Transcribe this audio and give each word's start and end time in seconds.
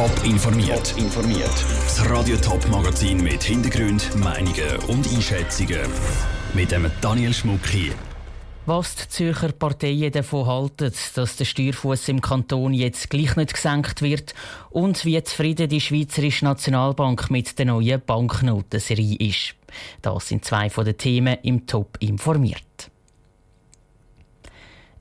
Top 0.00 0.24
informiert. 0.24 0.94
informiert. 0.96 1.64
Das 1.84 2.08
Radio 2.08 2.34
Top 2.38 2.66
Magazin 2.70 3.22
mit 3.22 3.42
Hintergrund, 3.42 4.16
Meinungen 4.16 4.78
und 4.88 5.06
Einschätzungen 5.06 5.82
mit 6.54 6.72
dem 6.72 6.90
Daniel 7.02 7.34
Schmuck 7.34 7.66
hier. 7.66 7.92
Was 8.64 8.96
die 8.96 9.08
Zürcher 9.10 9.52
Parteien 9.52 10.10
davon 10.10 10.46
halten, 10.46 10.90
dass 11.14 11.36
der 11.36 11.44
Steuerfuß 11.44 12.08
im 12.08 12.22
Kanton 12.22 12.72
jetzt 12.72 13.10
gleich 13.10 13.36
nicht 13.36 13.52
gesenkt 13.52 14.00
wird 14.00 14.32
und 14.70 15.04
wie 15.04 15.22
zufrieden 15.22 15.68
die 15.68 15.82
Schweizerische 15.82 16.46
Nationalbank 16.46 17.30
mit 17.30 17.58
der 17.58 17.66
neuen 17.66 18.00
Banknotenserie 18.00 19.16
ist. 19.18 19.54
Das 20.00 20.28
sind 20.28 20.46
zwei 20.46 20.70
von 20.70 20.86
den 20.86 20.96
Themen 20.96 21.36
im 21.42 21.66
Top 21.66 21.98
informiert. 22.00 22.69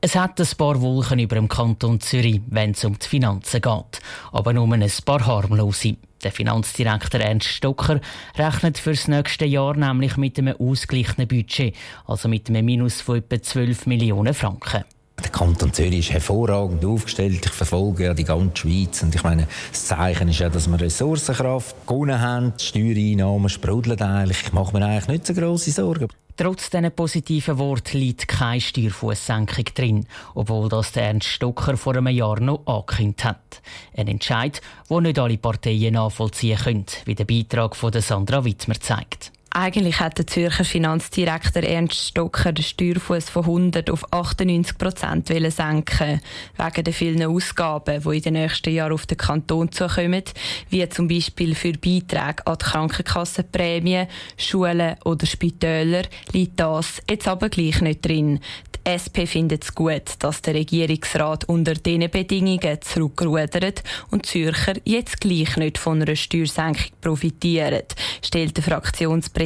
Es 0.02 0.16
hat 0.16 0.40
ein 0.40 0.48
paar 0.58 0.80
Wolken 0.80 1.20
über 1.20 1.36
dem 1.36 1.50
Kanton 1.50 2.00
Zürich, 2.00 2.40
wenn 2.48 2.72
es 2.72 2.86
um 2.86 2.98
die 2.98 3.06
Finanzen 3.06 3.60
geht. 3.60 4.00
Aber 4.32 4.54
nur 4.54 4.74
ein 4.74 4.92
paar 5.04 5.26
harmlose. 5.26 5.98
Der 6.24 6.32
Finanzdirektor 6.32 7.20
Ernst 7.20 7.50
Stocker 7.50 8.00
rechnet 8.38 8.78
für 8.78 8.92
das 8.92 9.10
nächste 9.10 9.46
Jahr 9.46 9.76
nämlich 9.76 10.16
mit 10.16 10.38
einem 10.38 10.56
ausgeglichenen 10.58 11.28
Budget, 11.28 11.76
also 12.06 12.30
mit 12.30 12.48
einem 12.48 12.66
Minus 12.66 13.02
von 13.02 13.18
etwa 13.18 13.42
12 13.42 13.88
Millionen 13.88 14.34
Franken. 14.34 14.86
Der 15.22 15.32
Kanton 15.32 15.74
Zürich 15.74 16.00
ist 16.00 16.12
hervorragend 16.12 16.84
aufgestellt. 16.86 17.46
Ich 17.46 17.52
verfolge 17.52 18.06
ja 18.06 18.14
die 18.14 18.24
ganze 18.24 18.58
Schweiz. 18.58 19.04
Und 19.04 19.16
ich 19.16 19.24
meine, 19.24 19.48
das 19.72 19.86
Zeichen 19.86 20.30
ist 20.30 20.40
ja, 20.40 20.50
dass 20.50 20.70
wir 20.70 20.80
Ressourcenkraft 20.80 21.76
gewonnen 21.88 22.20
haben. 22.20 22.54
Die 22.60 22.64
Steuereinnahmen 22.64 23.50
sprudeln 23.50 24.02
eigentlich. 24.02 24.42
Ich 24.44 24.54
mache 24.54 24.78
mir 24.78 24.86
eigentlich 24.86 25.08
nicht 25.08 25.28
so 25.28 25.34
grosse 25.34 25.72
Sorgen. 25.72 26.08
Trotz 26.40 26.70
diesen 26.70 26.90
positiven 26.94 27.58
Worten 27.58 27.98
liegt 27.98 28.30
keine 28.30 28.62
Steuerfußsenkung 28.62 29.66
drin, 29.76 30.06
obwohl 30.36 30.70
das 30.70 30.94
der 30.94 31.08
Ernst 31.08 31.28
Stocker 31.28 31.76
vor 31.76 31.98
einem 31.98 32.08
Jahr 32.08 32.40
noch 32.40 32.66
angekündigt 32.66 33.26
hat. 33.26 33.62
Ein 33.94 34.08
Entscheid, 34.08 34.62
den 34.90 35.04
nicht 35.04 35.20
alle 35.20 35.38
Parteien 35.38 35.96
nachvollziehen 35.96 36.58
können, 36.58 36.86
wie 37.04 37.16
der 37.16 37.26
Beitrag 37.26 37.76
von 37.76 37.92
Sandra 37.92 38.46
Wittmer 38.46 38.80
zeigt. 38.80 39.34
Eigentlich 39.52 40.00
hat 40.00 40.20
der 40.20 40.28
Zürcher 40.28 40.64
Finanzdirektor 40.64 41.64
Ernst 41.64 42.10
Stocker 42.10 42.52
den 42.52 42.64
Steuerfuß 42.64 43.30
von 43.30 43.46
100 43.46 43.90
auf 43.90 44.14
98 44.14 44.78
Prozent 44.78 45.28
senken, 45.28 46.22
wegen 46.56 46.84
der 46.84 46.94
vielen 46.94 47.24
Ausgaben, 47.24 48.04
die 48.04 48.18
in 48.18 48.22
den 48.22 48.34
nächsten 48.34 48.72
Jahren 48.72 48.94
auf 48.94 49.08
den 49.08 49.18
Kanton 49.18 49.72
zukommen, 49.72 50.24
wie 50.70 50.88
zum 50.90 51.08
Beispiel 51.08 51.56
für 51.56 51.74
Beiträge 51.74 52.46
an 52.46 52.58
die 52.62 52.66
Krankenkassenprämien, 52.66 54.08
Schulen 54.38 54.98
oder 55.04 55.26
Spitäler, 55.26 56.04
liegt 56.32 56.60
das 56.60 57.02
jetzt 57.10 57.28
aber 57.28 57.50
gleich 57.50 57.82
nicht 57.82 58.06
drin. 58.06 58.40
Die 58.86 58.92
SP 58.96 59.28
findet 59.28 59.64
es 59.64 59.76
gut, 59.76 60.04
dass 60.20 60.42
der 60.42 60.54
Regierungsrat 60.54 61.46
unter 61.46 61.74
diesen 61.74 62.10
Bedingungen 62.10 62.82
zurückrudert 62.82 63.84
und 64.10 64.26
Zürcher 64.26 64.76
jetzt 64.86 65.20
gleich 65.22 65.58
nicht 65.58 65.78
von 65.78 66.02
einer 66.02 66.16
Steuersenkung 66.16 66.92
profitieren, 67.02 67.84
stellt 68.22 68.56
der 68.56 68.64
Fraktionspräsident 68.64 69.39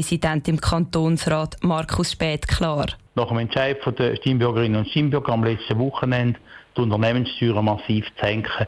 im 0.48 0.60
Kantonsrat 0.60 1.58
Markus 1.62 2.14
Spät 2.14 2.48
klar. 2.48 2.88
Nach 3.14 3.28
dem 3.28 3.38
Entscheid 3.38 3.78
der 4.00 4.16
Stimmbürgerinnen 4.16 4.80
und 4.80 4.90
Stimmbürger 4.90 5.34
am 5.34 5.44
letzten 5.44 5.78
Wochenende, 5.78 6.40
die 6.76 6.82
Unternehmenssteuern 6.82 7.64
massiv 7.64 8.06
zu 8.16 8.26
senken, 8.26 8.68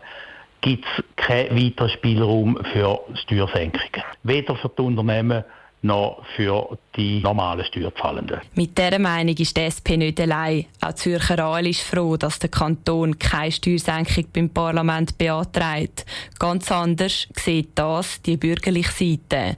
gibt 0.62 0.86
es 0.86 1.04
keinen 1.16 1.58
weiteren 1.58 1.90
Spielraum 1.90 2.60
für 2.72 3.00
Steuersenkungen. 3.24 4.04
Weder 4.22 4.56
für 4.56 4.70
die 4.70 4.82
Unternehmen 4.84 5.44
noch 5.86 6.24
für 6.36 6.78
die 6.96 7.20
normalen 7.20 7.66
Steuerzahlenden. 7.66 8.42
Mit 8.56 8.78
dieser 8.78 9.00
Meinung 9.00 9.36
ist 9.36 9.56
die 9.56 9.62
SP 9.62 9.98
nicht 9.98 10.20
allein. 10.20 10.66
Auch 10.82 10.94
Zürcher 10.94 11.40
Aal 11.40 11.68
ist 11.68 11.82
froh, 11.82 12.18
dass 12.18 12.40
der 12.40 12.50
Kanton 12.50 13.20
keine 13.20 13.52
Steuersenkung 13.52 14.26
beim 14.34 14.50
Parlament 14.50 15.18
beantragt. 15.18 16.06
Ganz 16.40 16.72
anders 16.72 17.28
sieht 17.36 17.70
das 17.76 18.22
die 18.22 18.38
bürgerliche 18.38 18.92
Seite. 18.92 19.58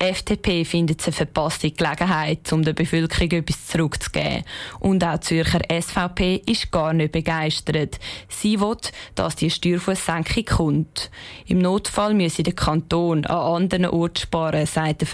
Die 0.00 0.04
FDP 0.04 0.64
findet 0.64 1.00
es 1.00 1.08
eine 1.08 1.14
verpasste 1.14 1.72
Gelegenheit, 1.72 2.52
um 2.52 2.62
der 2.62 2.72
Bevölkerung 2.72 3.32
etwas 3.32 3.66
zurückzugeben. 3.66 4.44
Und 4.78 5.02
auch 5.02 5.18
die 5.18 5.26
Zürcher 5.26 5.60
SVP 5.68 6.42
ist 6.46 6.70
gar 6.70 6.92
nicht 6.92 7.12
begeistert. 7.12 7.98
Sie 8.28 8.60
will, 8.60 8.76
dass 9.16 9.34
die 9.34 9.50
Steuerfußsenkung 9.50 10.44
kommt. 10.44 11.10
Im 11.46 11.58
Notfall 11.58 12.14
müsse 12.14 12.44
der 12.44 12.54
Kanton 12.54 13.26
an 13.26 13.62
anderen 13.62 13.86
Orten 13.86 14.20
sparen, 14.20 14.66
sagt 14.66 15.00
der 15.00 15.08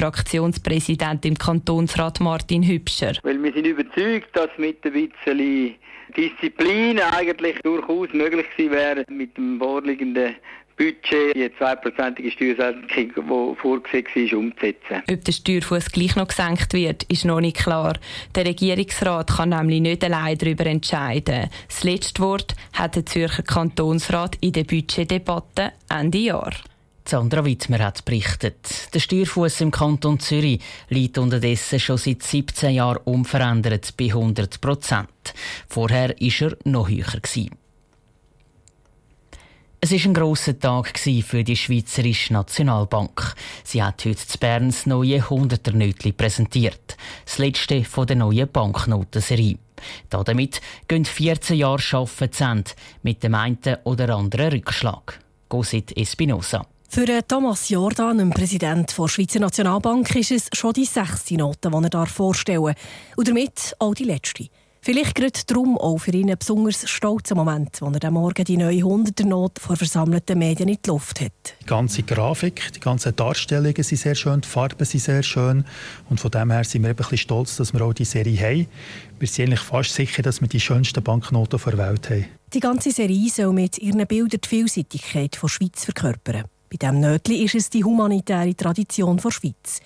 Fraktionspräsident 0.55 1.25
im 1.25 1.37
Kantonsrat 1.37 2.21
Martin 2.21 2.63
Hübscher. 2.63 3.13
Weil 3.23 3.43
wir 3.43 3.53
sind 3.53 3.67
überzeugt, 3.67 4.29
dass 4.35 4.51
mit 4.59 4.85
ein 4.85 4.93
bisschen 4.93 5.75
Disziplin 6.17 7.01
eigentlich 7.01 7.61
durchaus 7.63 8.13
möglich 8.13 8.47
gewesen 8.57 8.73
wäre, 8.73 9.05
mit 9.09 9.37
dem 9.37 9.59
vorliegenden 9.59 10.37
Budget 10.77 11.35
die 11.37 11.51
zweiprozentige 11.57 12.31
Steuersenkung, 12.33 13.13
die 13.15 13.61
vorgesehen 13.61 14.33
war, 14.33 14.39
umzusetzen. 14.39 15.03
Ob 15.09 15.25
der 15.25 15.33
Steuerfuß 15.33 15.93
gleich 15.93 16.17
noch 16.17 16.29
gesenkt 16.29 16.73
wird, 16.73 17.05
ist 17.05 17.25
noch 17.25 17.41
nicht 17.41 17.59
klar. 17.59 17.97
Der 18.35 18.45
Regierungsrat 18.45 19.31
kann 19.37 19.51
nämlich 19.51 19.81
nicht 19.81 20.05
allein 20.05 20.37
darüber 20.37 20.67
entscheiden. 20.67 21.49
Das 21.69 21.85
letzte 21.85 22.23
Wort 22.23 22.55
hat 22.73 22.97
der 22.97 23.07
Zürcher 23.07 23.45
Kantonsrat 23.45 24.37
in 24.41 24.53
der 24.53 24.65
Budgetdebatte 24.65 25.73
Ende 25.89 26.19
Jahr. 26.19 26.53
Sandra 27.07 27.45
Wittmer 27.45 27.81
hat 27.81 28.07
berichtet. 28.07 28.95
Der 28.95 28.99
Steuerfuß 28.99 29.61
im 29.61 29.71
Kanton 29.71 30.19
Zürich 30.21 30.61
liegt 30.89 31.19
unterdessen 31.19 31.79
schon 31.79 31.99
seit 31.99 32.23
17 32.23 32.75
Jahren 32.75 33.03
unverändert 33.05 33.95
bei 33.99 34.07
100 34.07 34.59
Prozent. 34.63 35.35
Vorher 35.69 36.09
war 36.09 36.51
er 36.51 36.57
noch 36.65 36.89
höher. 36.89 37.21
Es 39.81 39.93
war 39.93 39.99
ein 40.03 40.15
grosser 40.15 40.59
Tag 40.59 40.99
für 40.99 41.45
die 41.45 41.57
Schweizerische 41.57 42.33
Nationalbank. 42.33 43.35
Sie 43.65 43.83
hat 43.83 44.03
heute 44.07 44.27
zu 44.27 44.39
Bern 44.39 44.69
das 44.69 44.87
neue 44.87 45.21
100er-Nötli 45.21 46.13
präsentiert. 46.13 46.97
Das 47.27 47.37
letzte 47.37 47.85
von 47.85 48.07
der 48.07 48.17
neuen 48.17 48.51
Banknotenserie. 48.51 49.59
Damit 50.09 50.63
gehen 50.89 51.05
14 51.05 51.59
Jahre 51.59 51.83
Arbeiten 51.93 52.33
zu 52.33 52.45
Ende, 52.45 52.71
mit 53.03 53.23
dem 53.23 53.35
einen 53.35 53.59
oder 53.85 54.17
anderen 54.17 54.53
Rückschlag. 54.53 55.21
Gosit 55.51 55.95
Espinosa. 55.99 56.67
Für 56.95 57.27
Thomas 57.27 57.71
Jordan, 57.71 58.19
dem 58.19 58.31
Präsident 58.31 58.97
der 58.97 59.09
Schweizer 59.09 59.41
Nationalbank, 59.41 60.15
ist 60.15 60.31
es 60.31 60.49
schon 60.53 60.75
die 60.75 60.85
sechste 60.85 61.35
Note, 61.35 61.69
die 61.69 61.93
er 61.93 62.07
vorstellen 62.07 62.63
darf. 62.63 62.77
Und 63.17 63.27
damit 63.27 63.75
auch 63.81 63.95
die 63.95 64.05
letzte. 64.05 64.47
Vielleicht 64.81 65.17
gerade 65.17 65.41
darum 65.45 65.77
auch 65.77 65.99
für 65.99 66.13
ihn 66.13 66.31
ein 66.31 66.39
besonders 66.39 66.89
stolzer 66.89 67.35
Moment, 67.35 67.83
als 67.83 67.97
er 67.97 68.05
am 68.05 68.15
Morgen 68.15 68.45
die 68.45 68.57
neue 68.57 68.85
100er-Note 68.85 69.61
vor 69.61 69.75
versammelten 69.75 70.39
Medien 70.39 70.69
in 70.69 70.79
die 70.85 70.89
Luft 70.89 71.21
hat. 71.21 71.33
Die 71.63 71.67
ganze 71.67 72.05
Grafik, 72.05 72.73
die 72.73 72.79
ganzen 72.79 73.17
Darstellungen 73.17 73.83
sind 73.83 73.99
sehr 73.99 74.15
schön, 74.15 74.43
die 74.43 74.49
Farben 74.49 74.85
sind 74.85 75.01
sehr 75.01 75.25
schön. 75.25 75.65
Und 76.09 76.21
von 76.21 76.31
dem 76.31 76.53
her 76.53 76.63
sind 76.63 76.83
wir 76.83 76.91
ein 76.91 76.97
bisschen 76.97 77.19
stolz, 77.19 77.57
dass 77.57 77.73
wir 77.73 77.83
auch 77.83 77.93
die 77.93 78.05
Serie 78.05 78.39
haben. 78.39 78.69
Wir 79.19 79.27
sind 79.27 79.47
eigentlich 79.47 79.59
fast 79.59 79.95
sicher, 79.95 80.23
dass 80.23 80.41
wir 80.41 80.47
die 80.47 80.61
schönsten 80.61 81.03
Banknoten 81.03 81.59
der 81.59 81.77
Welt 81.77 82.09
haben. 82.09 82.27
Die 82.53 82.61
ganze 82.61 82.93
Serie 82.93 83.29
soll 83.31 83.53
mit 83.53 83.79
ihren 83.79 84.07
Bildern 84.07 84.41
die 84.45 84.49
Vielseitigkeit 84.49 85.37
der 85.43 85.49
Schweiz 85.49 85.85
verkörpern. 85.85 86.45
Bei 86.75 86.89
diesem 86.89 86.99
Nötli 86.99 87.45
ist 87.45 87.55
es 87.55 87.71
die 87.71 87.85
humanitäre 87.85 88.53
Tradition 88.57 89.17
der 89.17 89.31
Schweiz. 89.31 89.81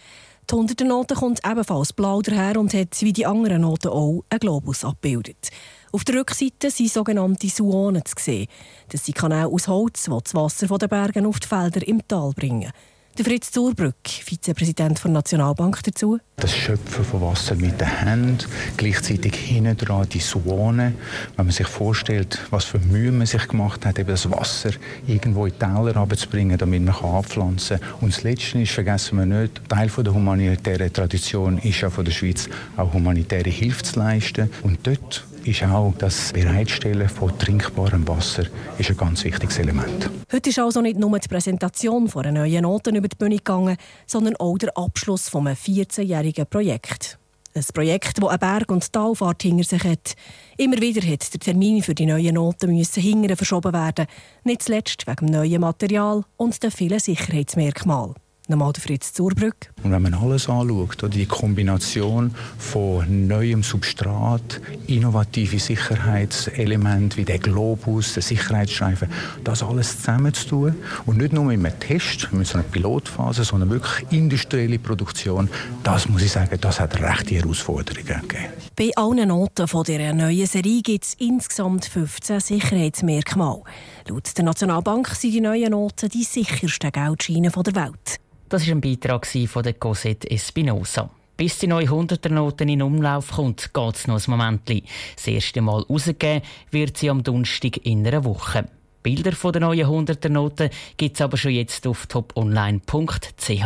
Die 0.48 0.54
100 0.54 0.80
Note 0.86 1.14
kommt 1.16 1.40
ebenfalls 1.46 1.92
blau 1.92 2.22
daher 2.22 2.58
und 2.58 2.72
hat 2.72 3.02
wie 3.02 3.12
die 3.12 3.26
anderen 3.26 3.60
Noten 3.60 3.88
auch 3.88 4.24
einen 4.30 4.40
Globus 4.40 4.86
abgebildet. 4.86 5.50
Auf 5.92 6.04
der 6.04 6.14
Rückseite 6.14 6.70
sind 6.70 6.90
sogenannte 6.90 7.46
Suonen 7.50 8.02
zu 8.06 8.14
sehen. 8.18 8.48
Das 8.88 9.04
sind 9.04 9.18
Kanäle 9.18 9.48
aus 9.48 9.68
Holz, 9.68 10.04
die 10.04 10.10
das 10.10 10.34
Wasser 10.34 10.66
von 10.66 10.78
den 10.78 10.88
Bergen 10.88 11.26
auf 11.26 11.40
die 11.40 11.48
Felder 11.48 11.86
im 11.86 12.00
Tal 12.08 12.32
bringen. 12.32 12.72
Der 13.18 13.24
Fritz 13.24 13.50
Zurbrück, 13.50 13.96
Vizepräsident 14.06 15.02
der 15.02 15.10
Nationalbank, 15.10 15.82
dazu. 15.82 16.20
Das 16.36 16.54
Schöpfen 16.54 17.04
von 17.04 17.20
Wasser 17.20 17.56
mit 17.56 17.80
den 17.80 17.88
Händen, 17.88 18.38
gleichzeitig 18.76 19.34
hinten 19.34 19.76
dran 19.76 20.08
die 20.08 20.20
Suone. 20.20 20.94
Wenn 21.34 21.46
man 21.46 21.50
sich 21.52 21.66
vorstellt, 21.66 22.38
was 22.50 22.66
für 22.66 22.78
Mühe 22.78 23.10
man 23.10 23.26
sich 23.26 23.48
gemacht 23.48 23.84
hat, 23.84 23.98
eben 23.98 24.10
das 24.10 24.30
Wasser 24.30 24.70
irgendwo 25.08 25.46
in 25.46 25.52
die 25.52 25.58
Täler 25.58 25.96
runterzubringen, 25.96 26.56
damit 26.58 26.84
man 26.84 26.94
anpflanzen 26.94 27.80
kann. 27.80 27.88
Und 28.02 28.14
das 28.14 28.22
Letzte 28.22 28.60
ist, 28.60 28.70
vergessen 28.70 29.18
wir 29.18 29.26
nicht, 29.26 29.68
Teil 29.68 29.88
der 29.88 30.14
humanitären 30.14 30.92
Tradition 30.92 31.58
ist 31.58 31.80
ja 31.80 31.90
von 31.90 32.04
der 32.04 32.12
Schweiz 32.12 32.48
auch 32.76 32.92
humanitäre 32.92 33.50
Hilfe 33.50 33.82
zu 33.82 33.98
leisten. 33.98 34.48
Und 34.62 34.78
dort 34.84 35.24
ist 35.44 35.62
auch 35.62 35.94
das 35.98 36.32
Bereitstellen 36.32 37.08
von 37.08 37.36
trinkbarem 37.38 38.06
Wasser 38.08 38.44
ist 38.78 38.90
ein 38.90 38.96
ganz 38.96 39.24
wichtiges 39.24 39.58
Element. 39.58 40.10
Heute 40.32 40.50
ist 40.50 40.58
also 40.58 40.80
nicht 40.80 40.98
nur 40.98 41.18
die 41.18 41.28
Präsentation 41.28 42.08
von 42.08 42.26
einer 42.26 42.40
neuen 42.40 42.62
Noten 42.62 42.96
über 42.96 43.08
die 43.08 43.16
Bühne 43.16 43.36
gegangen, 43.36 43.76
sondern 44.06 44.36
auch 44.36 44.58
der 44.58 44.76
Abschluss 44.76 45.28
von 45.28 45.46
einem 45.46 45.56
14-jährigen 45.56 46.46
Projekt. 46.46 47.18
Ein 47.54 47.64
Projekt, 47.74 48.18
das 48.22 48.28
eine 48.28 48.38
Berg- 48.38 48.70
und 48.70 48.92
Talfahrt 48.92 49.42
hinter 49.42 49.64
sich 49.64 49.82
hat. 49.82 50.14
Immer 50.56 50.80
wieder 50.80 51.00
hat 51.06 51.32
der 51.32 51.40
Termin 51.40 51.82
für 51.82 51.94
die 51.94 52.06
neuen 52.06 52.34
Noten 52.34 52.70
hingern 52.70 53.36
verschoben 53.36 53.72
werden, 53.72 54.06
nicht 54.44 54.62
zuletzt 54.62 55.06
wegen 55.06 55.26
dem 55.26 55.34
neuen 55.34 55.60
Material 55.60 56.24
und 56.36 56.62
den 56.62 56.70
vielen 56.70 57.00
Sicherheitsmerkmalen. 57.00 58.14
Nochmal 58.50 58.72
der 58.72 58.82
Fritz 58.82 59.12
Zurbrück. 59.12 59.70
Und 59.82 59.90
wenn 59.90 60.00
man 60.00 60.14
alles 60.14 60.48
anschaut, 60.48 60.96
die 61.12 61.26
Kombination 61.26 62.34
von 62.56 63.26
neuem 63.26 63.62
Substrat, 63.62 64.62
innovative 64.86 65.58
Sicherheitselemente 65.58 67.18
wie 67.18 67.26
der 67.26 67.40
Globus, 67.40 68.14
der 68.14 68.22
Sicherheitsstreifen, 68.22 69.08
das 69.44 69.62
alles 69.62 69.98
zusammenzutun 69.98 70.76
und 71.04 71.18
nicht 71.18 71.34
nur 71.34 71.44
mit 71.44 71.58
einem 71.58 71.78
Test, 71.78 72.32
mit 72.32 72.46
so 72.46 72.54
einer 72.54 72.62
Pilotphase, 72.62 73.44
sondern 73.44 73.68
wirklich 73.68 74.10
industrielle 74.12 74.78
Produktion, 74.78 75.50
das 75.82 76.08
muss 76.08 76.22
ich 76.22 76.32
sagen, 76.32 76.58
das 76.58 76.80
hat 76.80 76.98
rechte 77.02 77.34
Herausforderungen 77.34 78.06
gegeben. 78.06 78.46
Bei 78.74 78.90
allen 78.96 79.28
Noten 79.28 79.68
von 79.68 79.84
dieser 79.84 80.14
neuen 80.14 80.46
Serie 80.46 80.80
gibt 80.80 81.04
es 81.04 81.14
insgesamt 81.18 81.84
15 81.84 82.40
Sicherheitsmerkmale. 82.40 83.60
Laut 84.08 84.38
der 84.38 84.44
Nationalbank 84.46 85.08
sind 85.08 85.34
die 85.34 85.42
neuen 85.42 85.72
Noten 85.72 86.08
die 86.08 86.24
sichersten 86.24 86.92
Geldscheine 86.92 87.50
der 87.50 87.74
Welt. 87.74 88.20
Das 88.48 88.66
war 88.66 88.74
ein 88.74 88.80
Beitrag 88.80 89.26
von 89.26 89.62
der 89.62 89.74
Cosette 89.74 90.30
Espinosa. 90.30 91.10
Bis 91.36 91.58
die 91.58 91.66
neue 91.66 91.86
100er 91.86 92.30
Noten 92.30 92.68
in 92.68 92.82
Umlauf 92.82 93.32
kommt, 93.32 93.72
geht 93.72 93.94
es 93.94 94.06
noch 94.06 94.16
ein 94.16 94.30
Moment. 94.30 94.68
Das 94.68 95.26
erste 95.26 95.60
Mal 95.60 95.82
rausgegeben 95.82 96.42
wird 96.70 96.96
sie 96.96 97.10
am 97.10 97.22
Donnerstag 97.22 97.76
in 97.84 98.06
einer 98.06 98.24
Woche. 98.24 98.64
Bilder 99.02 99.32
von 99.32 99.52
der 99.52 99.60
neuen 99.60 99.86
100er 99.86 100.30
Noten 100.30 100.70
gibt 100.96 101.14
es 101.16 101.20
aber 101.20 101.36
schon 101.36 101.52
jetzt 101.52 101.86
auf 101.86 102.06
toponline.ch. 102.06 103.62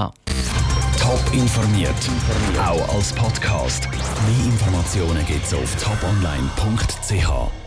Top 1.00 1.32
informiert, 1.32 1.94
auch 2.58 2.94
als 2.94 3.12
Podcast. 3.12 3.88
Mehr 3.90 4.46
Informationen 4.46 5.24
gibt 5.26 5.44
es 5.44 5.54
auf 5.54 5.76
toponline.ch. 5.76 7.61